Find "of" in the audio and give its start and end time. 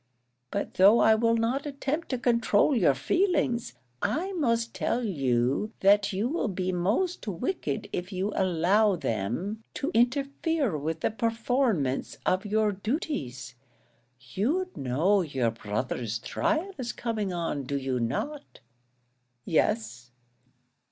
12.25-12.47